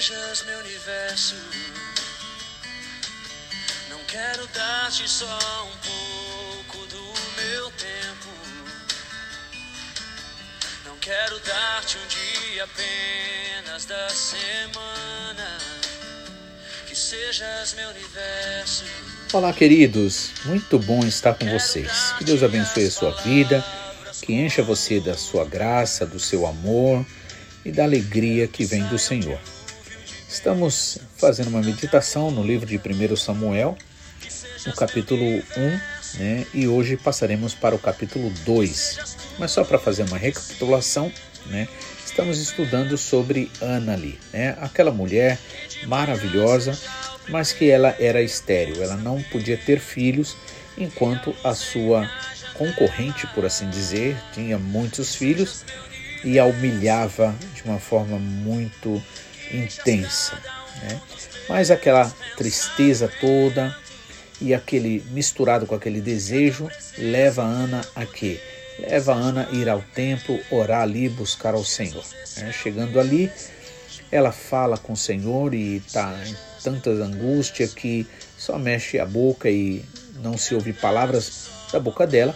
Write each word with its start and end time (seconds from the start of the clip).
sejas 0.00 0.44
meu 0.46 0.58
universo. 0.60 1.34
Não 3.90 3.98
quero 4.06 4.46
dar-te 4.46 5.06
só 5.06 5.26
um 5.66 6.64
pouco 6.64 6.86
do 6.86 7.04
meu 7.42 7.70
tempo. 7.72 8.30
Não 10.86 10.96
quero 10.96 11.38
dar-te 11.40 11.98
um 11.98 12.06
dia 12.06 12.64
apenas 12.64 13.84
da 13.84 14.08
semana. 14.08 15.58
Que 16.86 16.96
sejas 16.96 17.74
meu 17.74 17.90
universo. 17.90 18.84
Olá, 19.34 19.52
queridos. 19.52 20.30
Muito 20.46 20.78
bom 20.78 21.00
estar 21.00 21.34
com 21.34 21.46
vocês. 21.46 22.14
Que 22.16 22.24
Deus 22.24 22.42
abençoe 22.42 22.86
a 22.86 22.90
sua 22.90 23.10
vida, 23.22 23.62
que 24.22 24.32
encha 24.32 24.62
você 24.62 24.98
da 24.98 25.14
sua 25.14 25.44
graça, 25.44 26.06
do 26.06 26.18
seu 26.18 26.46
amor 26.46 27.04
e 27.66 27.70
da 27.70 27.84
alegria 27.84 28.48
que 28.48 28.64
vem 28.64 28.82
do 28.84 28.98
Senhor. 28.98 29.38
Estamos 30.30 30.98
fazendo 31.16 31.48
uma 31.48 31.60
meditação 31.60 32.30
no 32.30 32.44
livro 32.44 32.64
de 32.64 32.78
1 32.78 33.16
Samuel, 33.16 33.76
no 34.64 34.72
capítulo 34.74 35.24
1, 35.24 36.20
né? 36.20 36.46
E 36.54 36.68
hoje 36.68 36.96
passaremos 36.96 37.52
para 37.52 37.74
o 37.74 37.78
capítulo 37.80 38.30
2. 38.46 39.16
Mas 39.40 39.50
só 39.50 39.64
para 39.64 39.76
fazer 39.76 40.04
uma 40.04 40.16
recapitulação, 40.16 41.12
né? 41.46 41.66
Estamos 42.06 42.38
estudando 42.38 42.96
sobre 42.96 43.50
Ana 43.60 43.94
ali, 43.94 44.20
né? 44.32 44.56
Aquela 44.60 44.92
mulher 44.92 45.36
maravilhosa, 45.86 46.78
mas 47.28 47.52
que 47.52 47.68
ela 47.68 47.96
era 47.98 48.22
estéril, 48.22 48.84
ela 48.84 48.96
não 48.96 49.20
podia 49.24 49.56
ter 49.56 49.80
filhos, 49.80 50.36
enquanto 50.78 51.34
a 51.42 51.56
sua 51.56 52.08
concorrente, 52.54 53.26
por 53.34 53.44
assim 53.44 53.68
dizer, 53.68 54.16
tinha 54.32 54.60
muitos 54.60 55.12
filhos 55.12 55.64
e 56.22 56.38
a 56.38 56.44
humilhava 56.44 57.34
de 57.52 57.64
uma 57.64 57.80
forma 57.80 58.16
muito 58.16 59.02
intensa. 59.52 60.34
Né? 60.82 61.00
Mas 61.48 61.70
aquela 61.70 62.10
tristeza 62.36 63.10
toda 63.20 63.76
e 64.40 64.54
aquele 64.54 65.04
misturado 65.10 65.66
com 65.66 65.74
aquele 65.74 66.00
desejo 66.00 66.68
leva 66.96 67.42
Ana 67.42 67.82
a 67.94 68.06
quê? 68.06 68.40
Leva 68.78 69.12
Ana 69.12 69.48
a 69.50 69.54
ir 69.54 69.68
ao 69.68 69.82
templo, 69.94 70.38
orar 70.50 70.82
ali, 70.82 71.08
buscar 71.08 71.54
ao 71.54 71.64
Senhor. 71.64 72.04
Né? 72.38 72.52
Chegando 72.52 72.98
ali, 72.98 73.30
ela 74.10 74.32
fala 74.32 74.78
com 74.78 74.94
o 74.94 74.96
Senhor 74.96 75.52
e 75.52 75.76
está 75.76 76.18
em 76.26 76.34
tanta 76.62 76.90
angústia 76.90 77.68
que 77.68 78.06
só 78.36 78.58
mexe 78.58 78.98
a 78.98 79.04
boca 79.04 79.50
e 79.50 79.84
não 80.22 80.36
se 80.38 80.54
ouve 80.54 80.72
palavras 80.72 81.48
da 81.72 81.78
boca 81.78 82.06
dela. 82.06 82.34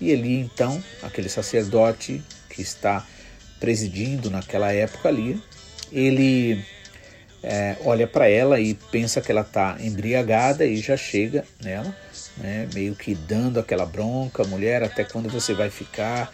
E 0.00 0.10
Eli, 0.10 0.38
então, 0.38 0.82
aquele 1.02 1.28
sacerdote 1.28 2.22
que 2.50 2.60
está 2.60 3.06
presidindo 3.58 4.30
naquela 4.30 4.72
época 4.72 5.08
ali, 5.08 5.42
ele 5.92 6.64
é, 7.42 7.76
olha 7.84 8.06
para 8.06 8.28
ela 8.28 8.58
e 8.60 8.74
pensa 8.74 9.20
que 9.20 9.30
ela 9.30 9.42
está 9.42 9.76
embriagada 9.80 10.64
e 10.64 10.78
já 10.78 10.96
chega 10.96 11.44
nela, 11.62 11.94
né, 12.36 12.68
meio 12.74 12.94
que 12.94 13.14
dando 13.14 13.60
aquela 13.60 13.86
bronca, 13.86 14.44
mulher, 14.44 14.82
até 14.82 15.04
quando 15.04 15.28
você 15.28 15.54
vai 15.54 15.70
ficar 15.70 16.32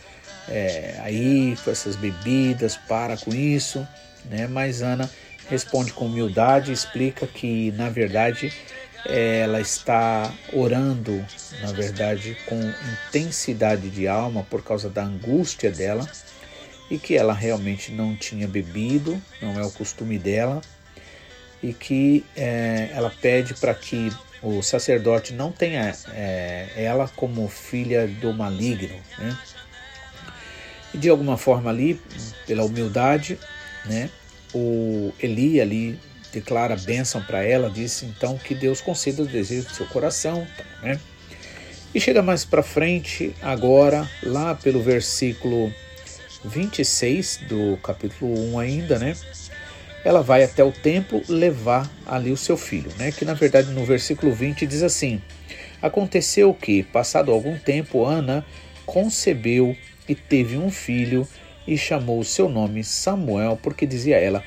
é, 0.48 0.96
aí 1.00 1.56
com 1.64 1.70
essas 1.70 1.96
bebidas, 1.96 2.76
para 2.76 3.16
com 3.16 3.32
isso, 3.34 3.86
né? 4.30 4.46
Mas 4.46 4.82
Ana 4.82 5.08
responde 5.48 5.92
com 5.92 6.06
humildade, 6.06 6.72
explica 6.72 7.26
que 7.26 7.72
na 7.72 7.88
verdade 7.88 8.52
ela 9.04 9.60
está 9.60 10.32
orando, 10.52 11.24
na 11.60 11.72
verdade, 11.72 12.36
com 12.46 12.60
intensidade 13.08 13.90
de 13.90 14.06
alma 14.06 14.46
por 14.48 14.62
causa 14.62 14.88
da 14.88 15.02
angústia 15.02 15.70
dela 15.70 16.08
e 16.92 16.98
que 16.98 17.16
ela 17.16 17.32
realmente 17.32 17.90
não 17.90 18.14
tinha 18.14 18.46
bebido, 18.46 19.18
não 19.40 19.58
é 19.58 19.64
o 19.64 19.70
costume 19.70 20.18
dela, 20.18 20.60
e 21.62 21.72
que 21.72 22.22
é, 22.36 22.90
ela 22.92 23.08
pede 23.08 23.54
para 23.54 23.72
que 23.72 24.12
o 24.42 24.60
sacerdote 24.60 25.32
não 25.32 25.50
tenha 25.50 25.90
é, 26.12 26.68
ela 26.76 27.08
como 27.16 27.48
filha 27.48 28.06
do 28.06 28.34
maligno. 28.34 28.94
Né? 29.18 29.38
E 30.92 30.98
de 30.98 31.08
alguma 31.08 31.38
forma 31.38 31.70
ali, 31.70 31.98
pela 32.46 32.62
humildade, 32.62 33.38
né, 33.86 34.10
o 34.52 35.14
Eli 35.18 35.62
ali 35.62 35.98
declara 36.30 36.76
bênção 36.76 37.22
para 37.22 37.42
ela, 37.42 37.70
disse 37.70 38.04
então 38.04 38.36
que 38.36 38.54
Deus 38.54 38.82
conceda 38.82 39.22
o 39.22 39.26
desejo 39.26 39.66
do 39.66 39.74
seu 39.74 39.86
coração. 39.86 40.46
Né? 40.82 41.00
E 41.94 41.98
chega 41.98 42.20
mais 42.20 42.44
para 42.44 42.62
frente, 42.62 43.34
agora, 43.40 44.06
lá 44.22 44.54
pelo 44.54 44.82
versículo 44.82 45.72
26 46.44 47.44
do 47.48 47.76
capítulo 47.78 48.52
1 48.52 48.58
ainda, 48.58 48.98
né? 48.98 49.14
Ela 50.04 50.22
vai 50.22 50.42
até 50.42 50.64
o 50.64 50.72
templo 50.72 51.22
levar 51.28 51.88
ali 52.04 52.32
o 52.32 52.36
seu 52.36 52.56
filho, 52.56 52.90
né? 52.98 53.12
Que 53.12 53.24
na 53.24 53.34
verdade 53.34 53.70
no 53.70 53.84
versículo 53.84 54.32
20 54.32 54.66
diz 54.66 54.82
assim: 54.82 55.22
Aconteceu 55.80 56.52
que, 56.52 56.82
passado 56.82 57.30
algum 57.30 57.56
tempo, 57.56 58.04
Ana 58.04 58.44
concebeu 58.84 59.76
e 60.08 60.14
teve 60.14 60.56
um 60.56 60.70
filho 60.70 61.26
e 61.66 61.78
chamou 61.78 62.18
o 62.18 62.24
seu 62.24 62.48
nome 62.48 62.82
Samuel, 62.82 63.58
porque 63.62 63.86
dizia 63.86 64.16
ela: 64.16 64.42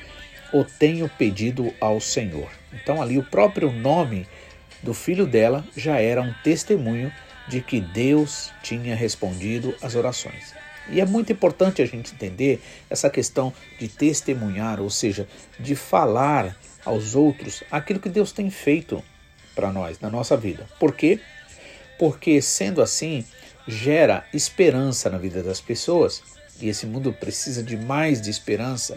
O 0.52 0.64
tenho 0.64 1.08
pedido 1.08 1.72
ao 1.80 2.00
Senhor. 2.00 2.50
Então 2.72 3.00
ali 3.00 3.16
o 3.16 3.24
próprio 3.24 3.72
nome 3.72 4.26
do 4.82 4.92
filho 4.92 5.26
dela 5.26 5.64
já 5.74 5.98
era 5.98 6.20
um 6.20 6.34
testemunho 6.44 7.10
de 7.48 7.60
que 7.60 7.80
Deus 7.80 8.52
tinha 8.62 8.94
respondido 8.94 9.74
às 9.80 9.94
orações. 9.94 10.65
E 10.88 11.00
é 11.00 11.04
muito 11.04 11.32
importante 11.32 11.82
a 11.82 11.86
gente 11.86 12.14
entender 12.14 12.62
essa 12.88 13.10
questão 13.10 13.52
de 13.78 13.88
testemunhar, 13.88 14.80
ou 14.80 14.90
seja, 14.90 15.28
de 15.58 15.74
falar 15.74 16.56
aos 16.84 17.14
outros 17.14 17.64
aquilo 17.70 17.98
que 17.98 18.08
Deus 18.08 18.30
tem 18.30 18.50
feito 18.50 19.02
para 19.54 19.72
nós 19.72 19.98
na 20.00 20.08
nossa 20.08 20.36
vida. 20.36 20.68
Por 20.78 20.94
quê? 20.94 21.18
Porque 21.98 22.40
sendo 22.40 22.80
assim, 22.80 23.24
gera 23.66 24.24
esperança 24.32 25.10
na 25.10 25.18
vida 25.18 25.42
das 25.42 25.60
pessoas, 25.60 26.22
e 26.60 26.68
esse 26.68 26.86
mundo 26.86 27.12
precisa 27.12 27.62
de 27.62 27.76
mais 27.76 28.20
de 28.20 28.30
esperança. 28.30 28.96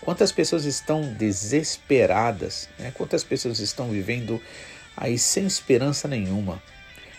Quantas 0.00 0.32
pessoas 0.32 0.64
estão 0.64 1.12
desesperadas, 1.14 2.68
né? 2.78 2.92
quantas 2.96 3.22
pessoas 3.22 3.60
estão 3.60 3.88
vivendo 3.88 4.40
aí 4.96 5.16
sem 5.18 5.46
esperança 5.46 6.08
nenhuma. 6.08 6.60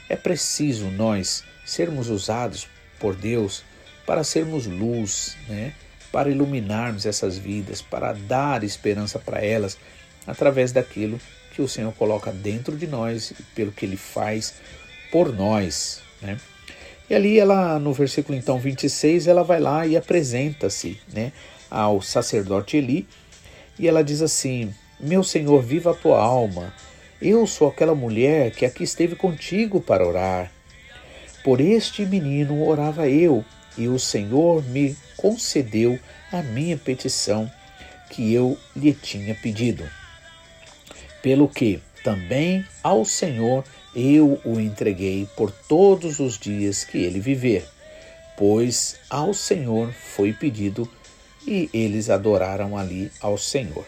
É 0.09 0.15
preciso 0.15 0.89
nós 0.91 1.43
sermos 1.65 2.09
usados 2.09 2.67
por 2.99 3.15
Deus 3.15 3.63
para 4.05 4.23
sermos 4.23 4.65
luz, 4.65 5.35
né? 5.47 5.73
para 6.11 6.29
iluminarmos 6.29 7.05
essas 7.05 7.37
vidas, 7.37 7.81
para 7.81 8.13
dar 8.13 8.63
esperança 8.63 9.17
para 9.17 9.43
elas 9.43 9.77
através 10.27 10.71
daquilo 10.71 11.19
que 11.53 11.61
o 11.61 11.67
Senhor 11.67 11.93
coloca 11.93 12.31
dentro 12.31 12.75
de 12.77 12.87
nós, 12.87 13.33
pelo 13.55 13.71
que 13.71 13.85
Ele 13.85 13.97
faz 13.97 14.55
por 15.11 15.33
nós. 15.33 16.01
Né? 16.21 16.37
E 17.09 17.15
ali 17.15 17.39
ela, 17.39 17.77
no 17.79 17.93
versículo 17.93 18.37
então 18.37 18.59
26, 18.59 19.27
ela 19.27 19.43
vai 19.43 19.59
lá 19.59 19.85
e 19.85 19.95
apresenta-se 19.97 20.99
né, 21.11 21.31
ao 21.69 22.01
sacerdote 22.01 22.77
Eli, 22.77 23.07
e 23.77 23.87
ela 23.87 24.03
diz 24.03 24.21
assim: 24.21 24.73
Meu 24.99 25.23
Senhor, 25.23 25.61
viva 25.61 25.91
a 25.91 25.95
tua 25.95 26.21
alma. 26.21 26.73
Eu 27.21 27.47
sou 27.47 27.69
aquela 27.69 27.95
mulher 27.95 28.51
que 28.51 28.65
aqui 28.65 28.83
esteve 28.83 29.15
contigo 29.15 29.79
para 29.79 30.07
orar. 30.07 30.51
Por 31.43 31.59
este 31.59 32.05
menino 32.05 32.65
orava 32.65 33.07
eu, 33.07 33.43
e 33.77 33.87
o 33.87 33.99
Senhor 33.99 34.63
me 34.63 34.95
concedeu 35.17 35.99
a 36.31 36.41
minha 36.41 36.77
petição 36.77 37.49
que 38.09 38.33
eu 38.33 38.57
lhe 38.75 38.93
tinha 38.93 39.35
pedido. 39.35 39.87
Pelo 41.21 41.47
que 41.47 41.81
também 42.03 42.65
ao 42.83 43.05
Senhor 43.05 43.63
eu 43.95 44.39
o 44.43 44.59
entreguei 44.59 45.27
por 45.35 45.51
todos 45.51 46.19
os 46.19 46.37
dias 46.37 46.83
que 46.83 46.97
ele 46.97 47.19
viver, 47.19 47.65
pois 48.37 48.97
ao 49.09 49.33
Senhor 49.33 49.91
foi 49.93 50.33
pedido 50.33 50.89
e 51.47 51.69
eles 51.73 52.09
adoraram 52.09 52.77
ali 52.77 53.11
ao 53.21 53.37
Senhor. 53.37 53.85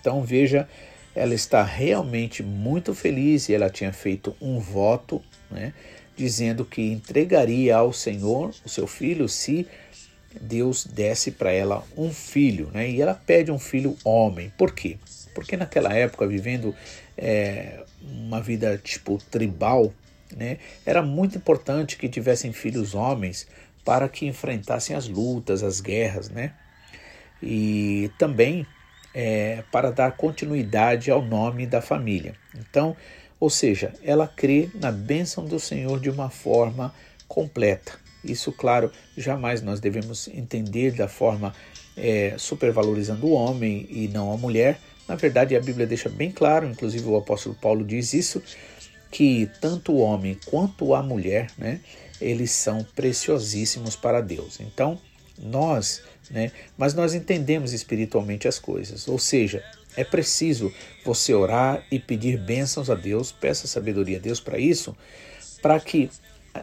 Então 0.00 0.22
veja, 0.22 0.68
ela 1.14 1.34
está 1.34 1.62
realmente 1.62 2.42
muito 2.42 2.94
feliz 2.94 3.48
e 3.48 3.54
ela 3.54 3.70
tinha 3.70 3.92
feito 3.92 4.34
um 4.40 4.58
voto, 4.58 5.22
né? 5.50 5.72
Dizendo 6.16 6.64
que 6.64 6.82
entregaria 6.82 7.76
ao 7.76 7.92
Senhor 7.92 8.54
o 8.64 8.68
seu 8.68 8.86
filho 8.86 9.28
se 9.28 9.66
Deus 10.40 10.84
desse 10.86 11.30
para 11.30 11.52
ela 11.52 11.84
um 11.96 12.12
filho, 12.12 12.70
né? 12.72 12.88
E 12.88 13.00
ela 13.00 13.14
pede 13.14 13.50
um 13.50 13.58
filho 13.58 13.96
homem. 14.04 14.52
Por 14.56 14.72
quê? 14.72 14.98
Porque 15.34 15.56
naquela 15.56 15.92
época, 15.92 16.26
vivendo 16.26 16.74
é, 17.16 17.82
uma 18.00 18.40
vida 18.40 18.78
tipo 18.82 19.18
tribal, 19.30 19.92
né? 20.34 20.58
Era 20.86 21.02
muito 21.02 21.36
importante 21.36 21.96
que 21.96 22.08
tivessem 22.08 22.52
filhos 22.52 22.94
homens 22.94 23.46
para 23.84 24.08
que 24.08 24.26
enfrentassem 24.26 24.96
as 24.96 25.08
lutas, 25.08 25.62
as 25.62 25.80
guerras, 25.80 26.30
né? 26.30 26.52
E 27.42 28.10
também 28.18 28.66
é, 29.14 29.62
para 29.70 29.90
dar 29.90 30.12
continuidade 30.12 31.10
ao 31.10 31.22
nome 31.22 31.66
da 31.66 31.82
família. 31.82 32.34
Então, 32.56 32.96
ou 33.42 33.50
seja, 33.50 33.92
ela 34.04 34.28
crê 34.28 34.70
na 34.72 34.92
bênção 34.92 35.44
do 35.44 35.58
Senhor 35.58 35.98
de 35.98 36.08
uma 36.08 36.30
forma 36.30 36.94
completa. 37.26 37.98
Isso, 38.22 38.52
claro, 38.52 38.92
jamais 39.16 39.60
nós 39.60 39.80
devemos 39.80 40.28
entender 40.28 40.92
da 40.92 41.08
forma 41.08 41.52
é, 41.96 42.36
supervalorizando 42.38 43.26
o 43.26 43.32
homem 43.32 43.84
e 43.90 44.06
não 44.06 44.32
a 44.32 44.36
mulher, 44.36 44.78
Na 45.08 45.16
verdade, 45.16 45.56
a 45.56 45.60
Bíblia 45.60 45.88
deixa 45.88 46.08
bem 46.08 46.30
claro, 46.30 46.68
inclusive 46.68 47.04
o 47.04 47.16
apóstolo 47.16 47.56
Paulo 47.60 47.84
diz 47.84 48.14
isso, 48.14 48.40
que 49.10 49.50
tanto 49.60 49.92
o 49.92 49.98
homem 49.98 50.38
quanto 50.46 50.94
a 50.94 51.02
mulher, 51.02 51.50
né, 51.58 51.80
eles 52.20 52.52
são 52.52 52.86
preciosíssimos 52.94 53.96
para 53.96 54.20
Deus. 54.20 54.60
Então, 54.60 54.98
nós, 55.36 56.00
né, 56.30 56.52
mas 56.78 56.94
nós 56.94 57.12
entendemos 57.12 57.72
espiritualmente 57.72 58.46
as 58.46 58.60
coisas, 58.60 59.08
ou 59.08 59.18
seja, 59.18 59.64
é 59.96 60.04
preciso 60.04 60.72
você 61.04 61.34
orar 61.34 61.84
e 61.90 61.98
pedir 61.98 62.38
bênçãos 62.38 62.90
a 62.90 62.94
Deus, 62.94 63.32
peça 63.32 63.66
sabedoria 63.66 64.18
a 64.18 64.20
Deus 64.20 64.40
para 64.40 64.58
isso, 64.58 64.96
para 65.60 65.78
que 65.80 66.10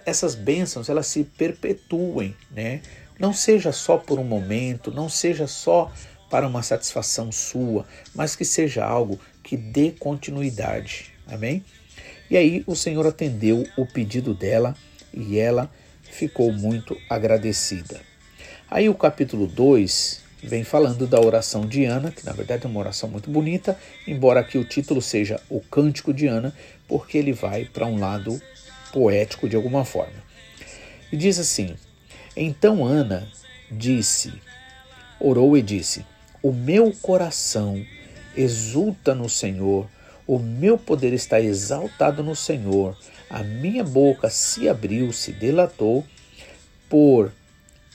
essas 0.06 0.36
bênçãos 0.36 0.90
elas 0.90 1.08
se 1.08 1.24
perpetuem, 1.24 2.36
né? 2.52 2.82
Não 3.20 3.34
seja 3.34 3.72
só 3.72 3.98
por 3.98 4.18
um 4.18 4.24
momento, 4.24 4.92
não 4.92 5.10
seja 5.10 5.46
só 5.48 5.92
para 6.30 6.48
uma 6.48 6.64
satisfação 6.64 7.32
sua, 7.32 7.86
mas 8.14 8.36
que 8.36 8.46
seja 8.46 8.86
algo 8.86 9.20
que 9.44 9.58
dê 9.58 9.92
continuidade. 9.92 11.12
Amém? 11.28 11.64
E 12.30 12.38
aí 12.38 12.64
o 12.68 12.76
Senhor 12.76 13.06
atendeu 13.06 13.66
o 13.76 13.86
pedido 13.86 14.34
dela 14.34 14.76
e 15.14 15.40
ela 15.40 15.70
ficou 16.04 16.52
muito 16.54 16.96
agradecida. 17.10 18.00
Aí 18.70 18.88
o 18.88 18.94
capítulo 18.94 19.48
2 19.48 20.29
vem 20.42 20.64
falando 20.64 21.06
da 21.06 21.20
oração 21.20 21.66
de 21.66 21.86
Ana, 21.86 22.12
que 22.12 22.26
na 22.26 22.32
verdade 22.32 22.66
é 22.66 22.70
uma 22.70 22.80
oração 22.80 23.10
muito 23.10 23.30
bonita, 23.30 23.78
embora 24.08 24.40
aqui 24.40 24.58
o 24.58 24.64
título 24.64 25.02
seja 25.02 25.40
O 25.50 25.60
Cântico 25.60 26.14
de 26.14 26.28
Ana, 26.28 26.54
porque 26.88 27.18
ele 27.18 27.34
vai 27.34 27.66
para 27.66 27.86
um 27.86 28.00
lado 28.00 28.42
poético 28.92 29.50
de 29.50 29.56
alguma 29.56 29.84
forma. 29.84 30.24
E 31.12 31.18
diz 31.18 31.40
assim: 31.40 31.76
Então 32.36 32.86
Ana 32.86 33.28
disse, 33.72 34.34
orou 35.20 35.58
e 35.58 35.62
disse: 35.62 36.06
O 36.42 36.52
meu 36.52 36.94
coração 37.02 37.86
exulta 38.36 39.14
no 39.14 39.28
Senhor, 39.28 39.88
o 40.26 40.40
meu 40.40 40.78
poder 40.78 41.14
está 41.14 41.42
exaltado 41.42 42.24
no 42.24 42.36
Senhor, 42.36 42.98
a 43.30 43.44
minha 43.44 43.84
boca 43.84 44.30
se 44.30 44.70
abriu, 44.70 45.12
se 45.12 45.32
delatou 45.32 46.06
por 46.88 47.32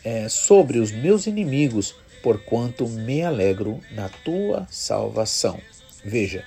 é, 0.05 0.29
sobre 0.29 0.79
os 0.79 0.93
meus 0.93 1.27
inimigos 1.27 1.95
porquanto 2.25 2.89
me 2.89 3.23
alegro 3.23 3.83
na 3.91 4.09
tua 4.09 4.67
salvação. 4.71 5.61
Veja, 6.03 6.43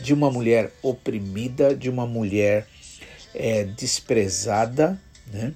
de 0.00 0.12
uma 0.12 0.28
mulher 0.28 0.72
oprimida, 0.82 1.72
de 1.72 1.88
uma 1.88 2.04
mulher 2.04 2.66
é, 3.32 3.62
desprezada, 3.62 5.00
né? 5.32 5.52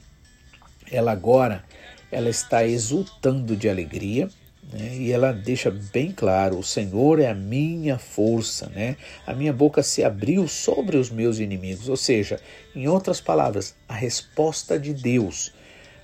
ela 0.92 1.10
agora 1.10 1.64
ela 2.12 2.30
está 2.30 2.64
exultando 2.64 3.56
de 3.56 3.68
alegria, 3.68 4.30
né? 4.72 4.96
e 4.96 5.10
ela 5.10 5.32
deixa 5.32 5.72
bem 5.72 6.12
claro: 6.12 6.60
o 6.60 6.62
Senhor 6.62 7.18
é 7.18 7.28
a 7.28 7.34
minha 7.34 7.98
força, 7.98 8.68
né? 8.68 8.96
a 9.26 9.34
minha 9.34 9.52
boca 9.52 9.82
se 9.82 10.04
abriu 10.04 10.46
sobre 10.46 10.96
os 10.96 11.10
meus 11.10 11.40
inimigos. 11.40 11.88
Ou 11.88 11.96
seja, 11.96 12.38
em 12.76 12.86
outras 12.86 13.20
palavras, 13.20 13.74
a 13.88 13.94
resposta 13.94 14.78
de 14.78 14.94
Deus 14.94 15.52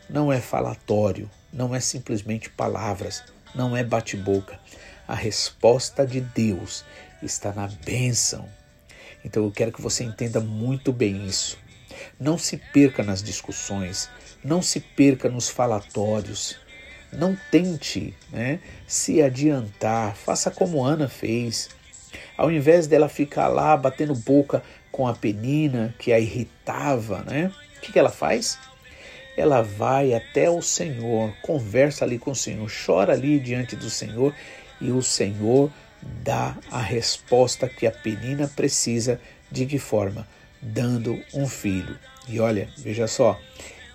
não 0.09 0.33
é 0.33 0.41
falatório, 0.41 1.31
não 1.53 1.73
é 1.73 1.79
simplesmente 1.79 2.51
palavras, 2.51 3.23
não 3.55 3.77
é 3.77 3.83
bate-boca. 3.83 4.59
A 5.07 5.15
resposta 5.15 6.07
de 6.07 6.21
Deus 6.21 6.85
está 7.23 7.53
na 7.53 7.67
bênção. 7.85 8.49
Então 9.25 9.45
eu 9.45 9.51
quero 9.51 9.73
que 9.73 9.83
você 9.83 10.05
entenda 10.05 10.41
muito 10.41 10.93
bem 10.93 11.27
isso. 11.27 11.59
Não 12.19 12.39
se 12.39 12.57
perca 12.57 13.03
nas 13.03 13.23
discussões, 13.23 14.09
não 14.43 14.63
se 14.63 14.81
perca 14.81 15.29
nos 15.29 15.49
falatórios. 15.49 16.59
Não 17.13 17.37
tente 17.51 18.15
né, 18.31 18.61
se 18.87 19.21
adiantar, 19.21 20.15
faça 20.15 20.51
como 20.51 20.85
Ana 20.85 21.09
fez. 21.09 21.69
Ao 22.37 22.51
invés 22.51 22.87
dela 22.87 23.09
ficar 23.09 23.49
lá 23.49 23.77
batendo 23.77 24.15
boca 24.15 24.63
com 24.93 25.09
a 25.09 25.15
penina 25.15 25.95
que 25.99 26.13
a 26.13 26.21
irritava, 26.21 27.23
né? 27.25 27.53
O 27.77 27.81
que, 27.81 27.93
que 27.93 27.99
ela 27.99 28.11
faz? 28.11 28.59
Ela 29.37 29.63
vai 29.63 30.13
até 30.13 30.51
o 30.51 30.61
Senhor, 30.61 31.33
conversa 31.43 32.05
ali 32.05 32.19
com 32.19 32.33
o 32.33 32.37
Senhor, 32.37 32.71
chora 32.85 33.13
ali 33.13 33.39
diante 33.39 33.77
do 33.77 33.89
Senhor 33.89 34.35
e 34.81 34.91
o 34.91 35.03
Senhor 35.03 35.71
dá 36.03 36.57
a 36.71 36.81
resposta 36.81 37.69
que 37.69 37.87
a 37.87 37.93
penina 37.93 38.49
precisa. 38.49 39.21
De 39.51 39.67
que 39.67 39.79
forma? 39.79 40.29
Dando 40.63 41.21
um 41.35 41.49
filho. 41.49 41.99
E 42.29 42.39
olha, 42.39 42.69
veja 42.79 43.09
só, 43.09 43.39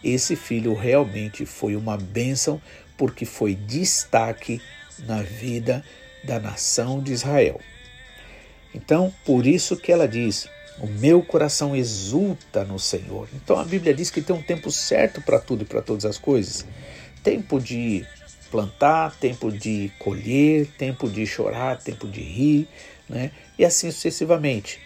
esse 0.04 0.36
filho 0.36 0.74
realmente 0.74 1.46
foi 1.46 1.76
uma 1.76 1.98
bênção 1.98 2.62
porque 2.98 3.26
foi 3.26 3.56
destaque 3.56 4.62
na 5.00 5.22
vida 5.22 5.84
da 6.24 6.40
nação 6.40 7.02
de 7.02 7.14
Israel. 7.14 7.60
Então, 8.74 9.14
por 9.26 9.46
isso 9.46 9.78
que 9.78 9.92
ela 9.92 10.08
diz: 10.08 10.50
o 10.80 10.88
meu 10.88 11.22
coração 11.22 11.76
exulta 11.76 12.64
no 12.64 12.78
Senhor. 12.78 13.28
Então 13.34 13.58
a 13.58 13.64
Bíblia 13.64 13.94
diz 13.94 14.10
que 14.10 14.22
tem 14.22 14.36
um 14.36 14.42
tempo 14.42 14.72
certo 14.72 15.22
para 15.22 15.40
tudo 15.40 15.64
e 15.64 15.66
para 15.66 15.82
todas 15.82 16.06
as 16.06 16.18
coisas. 16.18 16.66
Tempo 17.24 17.60
de 17.60 18.06
plantar, 18.52 19.16
tempo 19.16 19.52
de 19.52 19.92
colher, 20.00 20.68
tempo 20.78 21.10
de 21.10 21.26
chorar, 21.26 21.78
tempo 21.78 22.08
de 22.08 22.22
rir, 22.22 22.68
né? 23.10 23.32
e 23.58 23.66
assim 23.66 23.90
sucessivamente. 23.92 24.80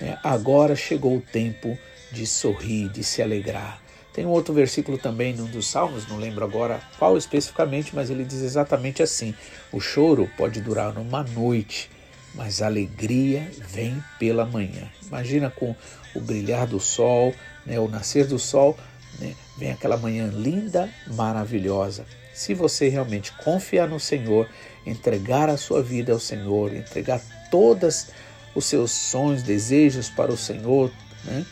Né? 0.00 0.18
Agora 0.22 0.74
chegou 0.74 1.16
o 1.16 1.20
tempo 1.20 1.78
de 2.12 2.26
sorrir, 2.26 2.88
de 2.88 3.04
se 3.04 3.22
alegrar. 3.22 3.80
Tem 4.12 4.24
um 4.24 4.30
outro 4.30 4.54
versículo 4.54 4.96
também 4.96 5.34
num 5.34 5.44
dos 5.44 5.68
Salmos, 5.68 6.08
não 6.08 6.16
lembro 6.16 6.42
agora 6.42 6.80
qual 6.98 7.18
especificamente, 7.18 7.94
mas 7.94 8.08
ele 8.08 8.24
diz 8.24 8.40
exatamente 8.40 9.02
assim: 9.02 9.34
o 9.70 9.78
choro 9.78 10.30
pode 10.38 10.58
durar 10.62 10.96
uma 10.96 11.22
noite, 11.22 11.90
mas 12.36 12.60
a 12.60 12.66
alegria 12.66 13.50
vem 13.68 14.02
pela 14.18 14.44
manhã. 14.44 14.88
Imagina 15.06 15.50
com 15.50 15.74
o 16.14 16.20
brilhar 16.20 16.66
do 16.66 16.78
sol, 16.78 17.34
né, 17.64 17.80
o 17.80 17.88
nascer 17.88 18.26
do 18.26 18.38
sol, 18.38 18.78
né, 19.18 19.34
vem 19.58 19.70
aquela 19.70 19.96
manhã 19.96 20.30
linda, 20.32 20.88
maravilhosa. 21.14 22.04
Se 22.34 22.52
você 22.52 22.88
realmente 22.88 23.32
confiar 23.42 23.88
no 23.88 23.98
Senhor, 23.98 24.48
entregar 24.84 25.48
a 25.48 25.56
sua 25.56 25.82
vida 25.82 26.12
ao 26.12 26.20
Senhor, 26.20 26.74
entregar 26.74 27.20
todos 27.50 28.08
os 28.54 28.66
seus 28.66 28.90
sonhos, 28.90 29.42
desejos 29.42 30.10
para 30.10 30.30
o 30.30 30.36
Senhor, 30.36 30.92
né, 31.24 31.44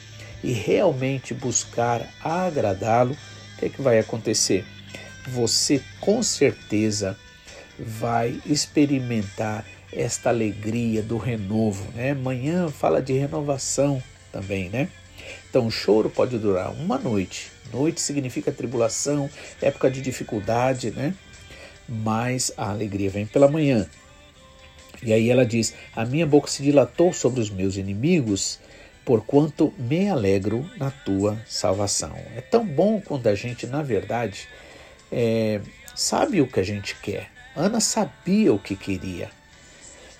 e 0.42 0.52
realmente 0.52 1.32
buscar 1.32 2.06
agradá-lo, 2.22 3.12
o 3.14 3.58
que, 3.58 3.66
é 3.66 3.68
que 3.70 3.80
vai 3.80 3.98
acontecer? 3.98 4.66
Você 5.28 5.80
com 6.00 6.22
certeza 6.22 7.16
vai 7.78 8.38
experimentar 8.44 9.64
esta 9.94 10.30
alegria 10.30 11.02
do 11.02 11.16
renovo. 11.16 11.86
Né? 11.94 12.14
Manhã 12.14 12.68
fala 12.68 13.00
de 13.00 13.12
renovação 13.12 14.02
também, 14.32 14.68
né? 14.68 14.88
Então, 15.48 15.66
o 15.66 15.70
choro 15.70 16.10
pode 16.10 16.36
durar 16.38 16.72
uma 16.72 16.98
noite. 16.98 17.50
Noite 17.72 18.00
significa 18.00 18.52
tribulação, 18.52 19.30
época 19.62 19.90
de 19.90 20.00
dificuldade, 20.00 20.90
né? 20.90 21.14
Mas 21.88 22.52
a 22.56 22.70
alegria 22.70 23.08
vem 23.08 23.24
pela 23.24 23.48
manhã. 23.48 23.88
E 25.02 25.12
aí 25.12 25.30
ela 25.30 25.46
diz: 25.46 25.74
A 25.94 26.04
minha 26.04 26.26
boca 26.26 26.48
se 26.48 26.62
dilatou 26.62 27.12
sobre 27.12 27.40
os 27.40 27.50
meus 27.50 27.76
inimigos, 27.76 28.58
porquanto 29.04 29.72
me 29.78 30.08
alegro 30.08 30.68
na 30.76 30.90
tua 30.90 31.38
salvação. 31.46 32.14
É 32.34 32.40
tão 32.40 32.66
bom 32.66 33.00
quando 33.00 33.26
a 33.26 33.34
gente, 33.34 33.66
na 33.66 33.82
verdade, 33.82 34.48
é, 35.12 35.60
sabe 35.94 36.40
o 36.40 36.46
que 36.46 36.58
a 36.58 36.64
gente 36.64 36.96
quer. 36.96 37.30
Ana 37.54 37.80
sabia 37.80 38.52
o 38.52 38.58
que 38.58 38.74
queria. 38.74 39.30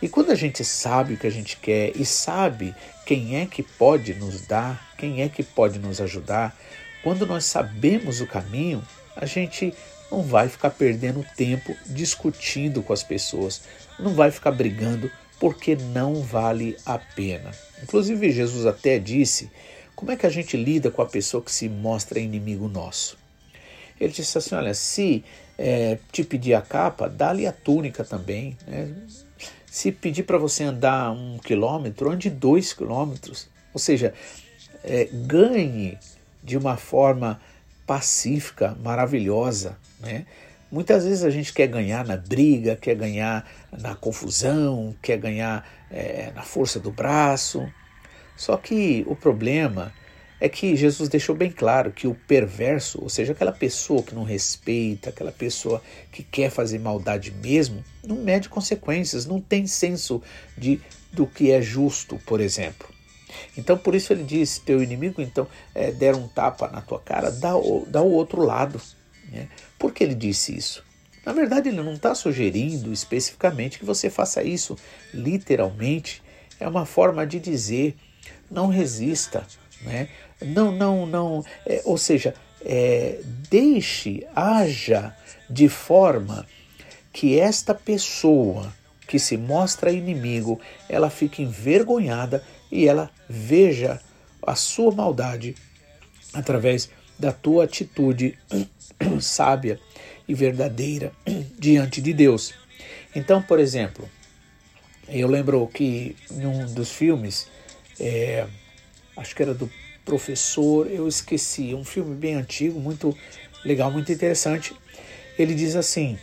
E 0.03 0.09
quando 0.09 0.31
a 0.31 0.35
gente 0.35 0.65
sabe 0.65 1.15
o 1.15 1.17
que 1.17 1.27
a 1.27 1.31
gente 1.31 1.57
quer 1.57 1.93
e 1.97 2.05
sabe 2.05 2.75
quem 3.07 3.41
é 3.41 3.47
que 3.47 3.63
pode 3.63 4.15
nos 4.15 4.47
dar, 4.47 4.95
quem 4.99 5.23
é 5.23 5.29
que 5.29 5.43
pode 5.43 5.79
nos 5.79 6.01
ajudar, 6.01 6.57
quando 7.03 7.27
nós 7.27 7.45
sabemos 7.45 8.21
o 8.21 8.27
caminho, 8.27 8.83
a 9.17 9.27
gente 9.27 9.73
não 10.11 10.23
vai 10.23 10.49
ficar 10.49 10.71
perdendo 10.71 11.25
tempo 11.37 11.77
discutindo 11.87 12.83
com 12.83 12.93
as 12.93 13.03
pessoas, 13.03 13.63
não 13.99 14.15
vai 14.15 14.31
ficar 14.31 14.51
brigando 14.51 15.11
porque 15.39 15.77
não 15.77 16.23
vale 16.23 16.77
a 16.87 16.99
pena. 16.99 17.51
Inclusive, 17.83 18.31
Jesus 18.31 18.67
até 18.67 18.99
disse: 18.99 19.51
como 19.95 20.11
é 20.11 20.17
que 20.17 20.27
a 20.27 20.31
gente 20.31 20.57
lida 20.57 20.91
com 20.91 21.03
a 21.03 21.07
pessoa 21.07 21.43
que 21.43 21.53
se 21.53 21.69
mostra 21.69 22.19
inimigo 22.19 22.69
nosso? 22.69 23.17
Ele 24.01 24.13
disse 24.13 24.37
assim: 24.37 24.55
olha, 24.55 24.75
se 24.75 25.25
é, 25.57 25.99
te 26.11 26.25
pedir 26.25 26.55
a 26.55 26.63
capa, 26.63 27.09
dá-lhe 27.09 27.47
a 27.47 27.53
túnica 27.53 28.05
também. 28.05 28.57
Né? 28.67 28.93
Se 29.75 29.91
pedir 29.91 30.23
para 30.23 30.39
você 30.39 30.63
andar 30.63 31.11
um 31.11 31.37
quilômetro, 31.37 32.09
ande 32.09 32.31
dois 32.31 32.73
quilômetros. 32.73 33.49
Ou 33.73 33.81
seja, 33.81 34.15
é, 34.85 35.09
ganhe 35.13 35.99
de 36.45 36.57
uma 36.57 36.77
forma 36.77 37.41
pacífica, 37.85 38.79
maravilhosa. 38.81 39.77
Né? 39.99 40.27
Muitas 40.71 41.05
vezes 41.05 41.25
a 41.25 41.29
gente 41.29 41.53
quer 41.53 41.67
ganhar 41.67 42.07
na 42.07 42.17
briga, 42.17 42.77
quer 42.77 42.95
ganhar 42.95 43.51
na 43.77 43.97
confusão, 43.97 44.95
quer 45.03 45.17
ganhar 45.17 45.69
é, 45.91 46.31
na 46.37 46.43
força 46.43 46.79
do 46.79 46.93
braço. 46.93 47.69
Só 48.37 48.57
que 48.57 49.05
o 49.09 49.17
problema 49.17 49.93
é 50.41 50.49
que 50.49 50.77
Jesus 50.77 51.09
deixou 51.09 51.35
bem 51.35 51.51
claro 51.51 51.93
que 51.93 52.07
o 52.07 52.15
perverso, 52.15 53.01
ou 53.03 53.09
seja, 53.09 53.33
aquela 53.33 53.53
pessoa 53.53 54.03
que 54.03 54.15
não 54.15 54.25
respeita, 54.25 55.11
aquela 55.11 55.33
pessoa 55.33 55.83
que 56.11 56.23
quer 56.23 56.51
fazer 56.51 56.79
maldade 56.79 57.31
mesmo, 57.31 57.85
não 58.07 58.17
mede 58.17 58.49
consequências, 58.49 59.27
não 59.27 59.41
tem 59.41 59.67
senso 59.67 60.23
de 60.57 60.81
do 61.13 61.27
que 61.27 61.53
é 61.53 61.63
justo, 61.63 62.19
por 62.27 62.41
exemplo. 62.41 62.93
Então, 63.57 63.77
por 63.79 63.95
isso 63.95 64.13
ele 64.13 64.25
diz: 64.25 64.59
teu 64.59 64.83
inimigo, 64.83 65.23
então, 65.23 65.47
é, 65.75 65.91
der 65.91 66.15
um 66.15 66.29
tapa 66.29 66.69
na 66.69 66.81
tua 66.81 67.01
cara, 67.01 67.31
dá 67.31 67.57
o, 67.57 67.87
dá 67.87 68.03
o 68.03 68.11
outro 68.11 68.43
lado. 68.43 68.81
Né? 69.31 69.49
Por 69.79 69.93
que 69.93 70.05
ele 70.05 70.15
disse 70.15 70.57
isso? 70.57 70.85
Na 71.25 71.33
verdade, 71.33 71.69
ele 71.69 71.81
não 71.81 71.95
está 71.95 72.15
sugerindo 72.15 72.93
especificamente 72.93 73.79
que 73.79 73.85
você 73.85 74.11
faça 74.11 74.43
isso. 74.43 74.77
Literalmente, 75.13 76.23
é 76.61 76.69
uma 76.69 76.85
forma 76.85 77.27
de 77.27 77.39
dizer: 77.39 77.97
não 78.51 78.69
resista, 78.69 79.47
né? 79.85 80.09
Não, 80.41 80.73
não, 80.73 81.07
não. 81.07 81.45
É, 81.67 81.83
ou 81.85 81.97
seja, 81.97 82.35
é, 82.65 83.21
deixe, 83.51 84.27
haja 84.35 85.15
de 85.49 85.69
forma 85.69 86.47
que 87.13 87.39
esta 87.39 87.75
pessoa 87.75 88.73
que 89.07 89.19
se 89.19 89.37
mostra 89.37 89.93
inimigo, 89.93 90.61
ela 90.89 91.11
fique 91.11 91.43
envergonhada 91.43 92.43
e 92.73 92.89
ela 92.89 93.11
veja 93.29 94.01
a 94.43 94.55
sua 94.55 94.93
maldade 94.93 95.55
através 96.33 96.91
da 97.19 97.31
tua 97.31 97.65
atitude 97.65 98.37
sábia 99.21 99.79
e 100.27 100.35
verdadeira 100.35 101.13
diante 101.59 102.01
de 102.01 102.13
Deus. 102.13 102.55
Então, 103.15 103.41
por 103.41 103.61
exemplo, 103.61 104.09
eu 105.09 105.29
lembro 105.29 105.67
que 105.69 106.17
em 106.31 106.47
um 106.47 106.67
dos 106.73 106.91
filmes, 106.91 107.47
é, 108.01 108.47
acho 109.17 109.35
que 109.35 109.43
era 109.43 109.55
do 109.55 109.71
professor, 110.05 110.91
eu 110.91 111.09
esqueci, 111.09 111.75
um 111.75 111.85
filme 111.85 112.15
bem 112.15 112.35
antigo, 112.35 112.79
muito 112.79 113.17
legal, 113.65 113.91
muito 113.91 114.13
interessante. 114.13 114.75
Ele 115.39 115.55
diz 115.55 115.77
assim: 115.77 116.19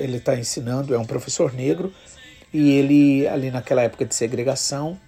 ele 0.00 0.16
está 0.16 0.36
ensinando, 0.36 0.94
é 0.94 0.98
um 0.98 1.04
professor 1.04 1.52
negro, 1.52 1.92
e 2.52 2.70
ele, 2.70 3.26
ali 3.28 3.50
naquela 3.50 3.82
época 3.82 4.04
de 4.04 4.14
segregação, 4.14 4.98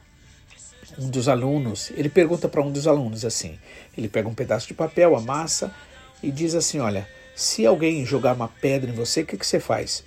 um 0.99 1.09
dos 1.09 1.28
alunos, 1.28 1.90
ele 1.97 2.09
pergunta 2.09 2.49
para 2.49 2.62
um 2.62 2.71
dos 2.71 2.87
alunos 2.87 3.25
assim: 3.25 3.59
ele 3.97 4.09
pega 4.09 4.28
um 4.28 4.35
pedaço 4.35 4.69
de 4.69 4.75
papel, 4.75 5.16
amassa 5.16 5.75
e 6.23 6.30
diz 6.30 6.54
assim: 6.54 6.78
Olha, 6.78 7.09
se 7.35 7.64
alguém 7.64 8.04
jogar 8.04 8.35
uma 8.35 8.49
pedra 8.49 8.90
em 8.90 8.95
você, 8.95 9.23
o 9.23 9.26
que, 9.26 9.37
que 9.37 9.47
você 9.47 9.59
faz? 9.59 10.04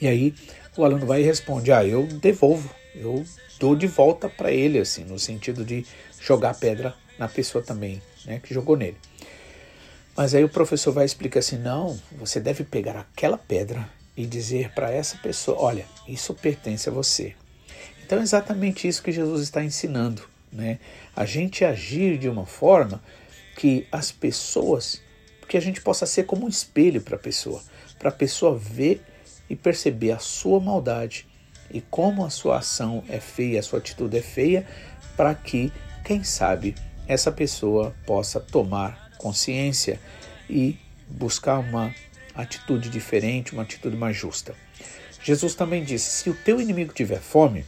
E 0.00 0.06
aí 0.06 0.34
o 0.76 0.84
aluno 0.84 1.06
vai 1.06 1.22
e 1.22 1.24
responde: 1.24 1.72
Ah, 1.72 1.84
eu 1.84 2.06
devolvo, 2.06 2.70
eu 2.94 3.24
dou 3.60 3.76
de 3.76 3.86
volta 3.86 4.26
para 4.26 4.50
ele, 4.50 4.78
assim, 4.78 5.04
no 5.04 5.18
sentido 5.18 5.64
de 5.66 5.86
jogar 6.18 6.54
pedra 6.54 6.94
na 7.18 7.28
pessoa 7.28 7.62
também, 7.62 8.00
né, 8.24 8.40
que 8.42 8.54
jogou 8.54 8.74
nele. 8.74 8.96
Mas 10.16 10.34
aí 10.34 10.42
o 10.42 10.48
professor 10.48 10.92
vai 10.92 11.04
explicar 11.04 11.40
assim: 11.40 11.58
não, 11.58 12.00
você 12.12 12.40
deve 12.40 12.64
pegar 12.64 12.98
aquela 12.98 13.36
pedra 13.36 13.86
e 14.16 14.24
dizer 14.24 14.70
para 14.70 14.90
essa 14.90 15.18
pessoa: 15.18 15.58
olha, 15.58 15.84
isso 16.08 16.32
pertence 16.34 16.88
a 16.88 16.92
você. 16.92 17.34
Então 18.04 18.18
é 18.18 18.22
exatamente 18.22 18.88
isso 18.88 19.02
que 19.02 19.12
Jesus 19.12 19.42
está 19.42 19.62
ensinando, 19.62 20.22
né? 20.50 20.78
A 21.14 21.26
gente 21.26 21.64
agir 21.64 22.18
de 22.18 22.28
uma 22.28 22.46
forma 22.46 23.00
que 23.56 23.86
as 23.92 24.10
pessoas, 24.10 25.02
que 25.46 25.56
a 25.56 25.60
gente 25.60 25.82
possa 25.82 26.06
ser 26.06 26.24
como 26.24 26.46
um 26.46 26.48
espelho 26.48 27.02
para 27.02 27.16
a 27.16 27.20
pessoa, 27.20 27.62
para 27.98 28.08
a 28.08 28.12
pessoa 28.12 28.56
ver 28.56 29.02
e 29.48 29.54
perceber 29.54 30.12
a 30.12 30.18
sua 30.18 30.58
maldade 30.58 31.29
e 31.70 31.80
como 31.80 32.24
a 32.24 32.30
sua 32.30 32.58
ação 32.58 33.04
é 33.08 33.20
feia, 33.20 33.60
a 33.60 33.62
sua 33.62 33.78
atitude 33.78 34.16
é 34.18 34.22
feia, 34.22 34.66
para 35.16 35.34
que, 35.34 35.72
quem 36.04 36.24
sabe, 36.24 36.74
essa 37.06 37.30
pessoa 37.30 37.94
possa 38.06 38.40
tomar 38.40 39.10
consciência 39.18 40.00
e 40.48 40.78
buscar 41.08 41.58
uma 41.58 41.94
atitude 42.34 42.88
diferente, 42.88 43.52
uma 43.52 43.62
atitude 43.62 43.96
mais 43.96 44.16
justa. 44.16 44.54
Jesus 45.22 45.54
também 45.54 45.84
disse: 45.84 46.10
Se 46.10 46.30
o 46.30 46.34
teu 46.34 46.60
inimigo 46.60 46.92
tiver 46.92 47.20
fome, 47.20 47.64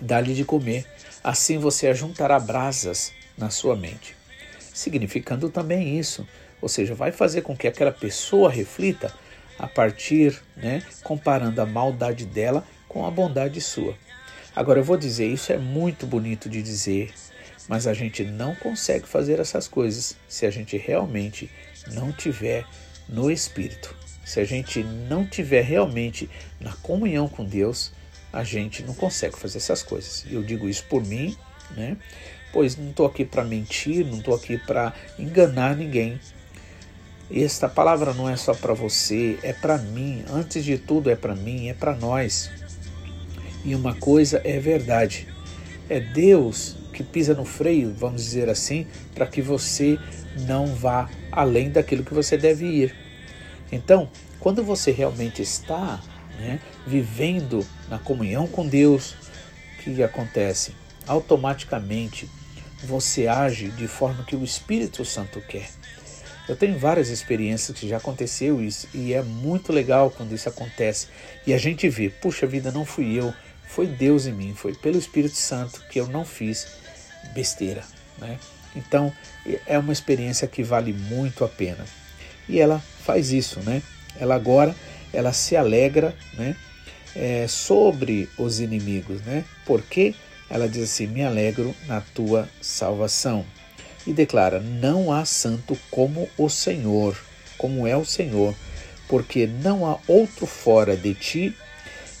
dá-lhe 0.00 0.34
de 0.34 0.44
comer, 0.44 0.86
assim 1.22 1.58
você 1.58 1.88
ajuntará 1.88 2.38
brasas 2.40 3.12
na 3.36 3.50
sua 3.50 3.76
mente. 3.76 4.16
Significando 4.58 5.50
também 5.50 5.98
isso, 5.98 6.26
ou 6.60 6.68
seja, 6.68 6.94
vai 6.94 7.12
fazer 7.12 7.42
com 7.42 7.56
que 7.56 7.68
aquela 7.68 7.92
pessoa 7.92 8.50
reflita 8.50 9.12
a 9.58 9.66
partir, 9.66 10.40
né, 10.56 10.82
comparando 11.04 11.60
a 11.60 11.66
maldade 11.66 12.24
dela 12.24 12.66
com 12.92 13.06
a 13.06 13.10
bondade 13.10 13.60
sua. 13.60 13.94
Agora 14.54 14.80
eu 14.80 14.84
vou 14.84 14.96
dizer, 14.96 15.26
isso 15.26 15.52
é 15.52 15.58
muito 15.58 16.06
bonito 16.06 16.48
de 16.48 16.62
dizer, 16.62 17.12
mas 17.68 17.86
a 17.86 17.94
gente 17.94 18.22
não 18.22 18.54
consegue 18.54 19.08
fazer 19.08 19.40
essas 19.40 19.66
coisas 19.66 20.16
se 20.28 20.44
a 20.44 20.50
gente 20.50 20.76
realmente 20.76 21.50
não 21.92 22.12
tiver 22.12 22.66
no 23.08 23.30
Espírito. 23.30 23.96
Se 24.24 24.40
a 24.40 24.44
gente 24.44 24.82
não 24.82 25.26
tiver 25.26 25.62
realmente 25.62 26.28
na 26.60 26.72
comunhão 26.74 27.28
com 27.28 27.44
Deus, 27.44 27.92
a 28.32 28.44
gente 28.44 28.82
não 28.82 28.94
consegue 28.94 29.38
fazer 29.38 29.58
essas 29.58 29.82
coisas. 29.82 30.24
Eu 30.30 30.42
digo 30.42 30.68
isso 30.68 30.84
por 30.88 31.04
mim, 31.04 31.36
né? 31.76 31.96
Pois 32.52 32.76
não 32.76 32.90
estou 32.90 33.06
aqui 33.06 33.24
para 33.24 33.44
mentir, 33.44 34.04
não 34.06 34.18
estou 34.18 34.34
aqui 34.34 34.58
para 34.58 34.92
enganar 35.18 35.76
ninguém. 35.76 36.20
Esta 37.30 37.68
palavra 37.68 38.12
não 38.12 38.28
é 38.28 38.36
só 38.36 38.54
para 38.54 38.74
você, 38.74 39.38
é 39.42 39.54
para 39.54 39.78
mim. 39.78 40.22
Antes 40.30 40.62
de 40.62 40.76
tudo, 40.76 41.10
é 41.10 41.16
para 41.16 41.34
mim, 41.34 41.68
é 41.68 41.74
para 41.74 41.96
nós. 41.96 42.50
E 43.64 43.74
uma 43.74 43.94
coisa 43.94 44.40
é 44.44 44.58
verdade: 44.58 45.28
é 45.88 46.00
Deus 46.00 46.76
que 46.92 47.02
pisa 47.02 47.34
no 47.34 47.44
freio, 47.44 47.94
vamos 47.96 48.22
dizer 48.22 48.48
assim, 48.48 48.86
para 49.14 49.26
que 49.26 49.40
você 49.40 49.98
não 50.46 50.66
vá 50.66 51.08
além 51.30 51.70
daquilo 51.70 52.04
que 52.04 52.14
você 52.14 52.36
deve 52.36 52.66
ir. 52.66 52.94
Então, 53.70 54.10
quando 54.38 54.62
você 54.62 54.90
realmente 54.90 55.40
está 55.40 56.00
né, 56.38 56.60
vivendo 56.86 57.66
na 57.88 57.98
comunhão 57.98 58.46
com 58.46 58.66
Deus, 58.66 59.12
o 59.78 59.82
que 59.82 60.02
acontece? 60.02 60.74
Automaticamente 61.06 62.28
você 62.84 63.26
age 63.26 63.68
de 63.68 63.86
forma 63.86 64.24
que 64.24 64.36
o 64.36 64.44
Espírito 64.44 65.04
Santo 65.04 65.40
quer. 65.40 65.68
Eu 66.48 66.56
tenho 66.56 66.76
várias 66.76 67.08
experiências 67.08 67.78
que 67.78 67.88
já 67.88 67.98
aconteceu 67.98 68.62
isso 68.62 68.88
e 68.92 69.14
é 69.14 69.22
muito 69.22 69.72
legal 69.72 70.10
quando 70.10 70.34
isso 70.34 70.48
acontece 70.48 71.06
e 71.46 71.54
a 71.54 71.58
gente 71.58 71.88
vê, 71.88 72.10
puxa 72.10 72.46
vida, 72.46 72.72
não 72.72 72.84
fui 72.84 73.16
eu, 73.16 73.32
foi 73.74 73.86
Deus 73.86 74.26
em 74.26 74.32
mim, 74.32 74.54
foi 74.54 74.74
pelo 74.74 74.98
Espírito 74.98 75.36
Santo 75.36 75.82
que 75.88 75.98
eu 75.98 76.06
não 76.06 76.26
fiz 76.26 76.66
besteira, 77.34 77.82
né? 78.18 78.38
Então 78.76 79.12
é 79.66 79.78
uma 79.78 79.92
experiência 79.92 80.46
que 80.46 80.62
vale 80.62 80.92
muito 80.92 81.42
a 81.42 81.48
pena. 81.48 81.84
E 82.46 82.60
ela 82.60 82.82
faz 83.02 83.32
isso, 83.32 83.60
né? 83.60 83.82
Ela 84.20 84.34
agora 84.34 84.76
ela 85.10 85.32
se 85.32 85.56
alegra, 85.56 86.14
né? 86.34 86.54
É, 87.16 87.46
sobre 87.48 88.28
os 88.38 88.60
inimigos, 88.60 89.22
né? 89.22 89.44
Porque 89.64 90.14
ela 90.50 90.68
diz 90.68 90.82
assim: 90.84 91.06
me 91.06 91.24
alegro 91.24 91.74
na 91.86 92.00
tua 92.00 92.48
salvação 92.60 93.44
e 94.06 94.12
declara: 94.12 94.60
não 94.60 95.10
há 95.10 95.24
santo 95.24 95.78
como 95.90 96.28
o 96.36 96.50
Senhor, 96.50 97.18
como 97.56 97.86
é 97.86 97.96
o 97.96 98.04
Senhor, 98.04 98.54
porque 99.08 99.46
não 99.46 99.86
há 99.86 99.98
outro 100.06 100.46
fora 100.46 100.94
de 100.94 101.14
ti 101.14 101.56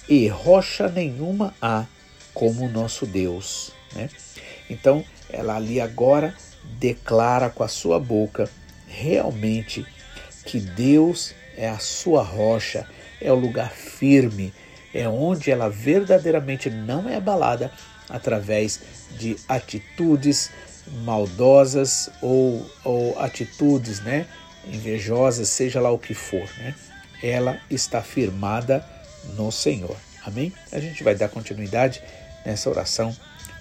e 0.08 0.28
rocha 0.28 0.88
nenhuma 0.88 1.54
há 1.60 1.86
como 2.34 2.64
o 2.64 2.68
nosso 2.68 3.06
Deus, 3.06 3.72
né? 3.94 4.08
Então 4.68 5.04
ela 5.28 5.56
ali 5.56 5.80
agora 5.80 6.34
declara 6.78 7.50
com 7.50 7.62
a 7.62 7.68
sua 7.68 7.98
boca 7.98 8.48
realmente 8.86 9.86
que 10.44 10.58
Deus 10.60 11.34
é 11.56 11.68
a 11.68 11.78
sua 11.78 12.22
rocha, 12.22 12.86
é 13.20 13.32
o 13.32 13.36
lugar 13.36 13.70
firme, 13.70 14.52
é 14.92 15.08
onde 15.08 15.50
ela 15.50 15.68
verdadeiramente 15.68 16.68
não 16.68 17.08
é 17.08 17.16
abalada 17.16 17.70
através 18.08 18.80
de 19.18 19.36
atitudes 19.48 20.50
maldosas 21.04 22.10
ou, 22.20 22.68
ou 22.84 23.18
atitudes 23.18 24.00
né, 24.00 24.26
invejosas, 24.66 25.48
seja 25.48 25.80
lá 25.80 25.90
o 25.90 25.98
que 25.98 26.14
for. 26.14 26.48
Né? 26.58 26.74
Ela 27.22 27.60
está 27.70 28.02
firmada 28.02 28.84
no 29.34 29.50
Senhor. 29.50 29.96
Amém? 30.24 30.52
A 30.70 30.78
gente 30.78 31.02
vai 31.02 31.14
dar 31.14 31.28
continuidade 31.28 32.02
nessa 32.44 32.70
oração 32.70 33.16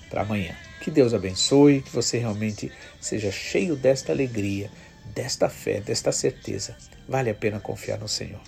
para 0.10 0.22
amanhã. 0.22 0.56
Que 0.82 0.89
Deus 0.91 1.13
abençoe, 1.13 1.82
que 1.82 1.91
você 1.91 2.18
realmente 2.18 2.72
seja 3.00 3.32
cheio 3.32 3.75
desta 3.75 4.12
alegria, 4.12 4.72
desta 5.13 5.50
fé, 5.50 5.80
desta 5.80 6.12
certeza. 6.12 6.75
Vale 7.08 7.30
a 7.30 7.36
pena 7.36 7.60
confiar 7.60 8.00
no 8.00 8.08
Senhor. 8.08 8.41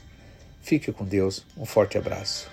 Fique 0.62 0.92
com 0.92 1.06
Deus. 1.06 1.46
Um 1.58 1.66
forte 1.66 1.98
abraço. 1.98 2.50